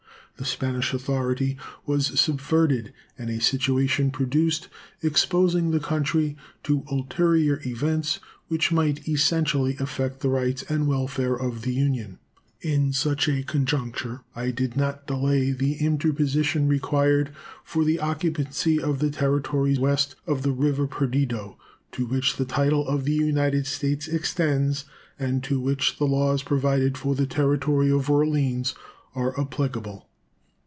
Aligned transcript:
The 0.37 0.45
Spanish 0.47 0.91
authority 0.91 1.55
was 1.85 2.19
subverted 2.19 2.93
and 3.15 3.29
a 3.29 3.39
situation 3.39 4.09
produced 4.09 4.69
exposing 5.03 5.69
the 5.69 5.79
country 5.79 6.35
to 6.63 6.83
ulterior 6.89 7.61
events 7.63 8.19
which 8.47 8.71
might 8.71 9.07
essentially 9.07 9.77
affect 9.79 10.21
the 10.21 10.29
rights 10.29 10.63
and 10.67 10.87
welfare 10.87 11.35
of 11.35 11.61
the 11.61 11.75
Union. 11.75 12.17
In 12.59 12.91
such 12.91 13.29
a 13.29 13.43
conjuncture 13.43 14.21
I 14.35 14.49
did 14.49 14.75
not 14.75 15.05
delay 15.05 15.51
the 15.51 15.73
interposition 15.75 16.67
required 16.67 17.31
for 17.63 17.85
the 17.85 17.99
occupancy 17.99 18.81
of 18.81 18.97
the 18.97 19.11
territory 19.11 19.77
west 19.77 20.15
of 20.25 20.41
the 20.41 20.53
river 20.53 20.87
Perdido, 20.87 21.59
to 21.91 22.07
which 22.07 22.37
the 22.37 22.45
title 22.45 22.87
of 22.87 23.03
the 23.03 23.13
United 23.13 23.67
States 23.67 24.07
extends, 24.07 24.85
and 25.19 25.43
to 25.43 25.59
which 25.59 25.99
the 25.99 26.07
laws 26.07 26.41
provided 26.41 26.97
for 26.97 27.13
the 27.13 27.27
Territory 27.27 27.91
of 27.91 28.09
Orleans 28.09 28.73
are 29.13 29.39
applicable. 29.39 30.07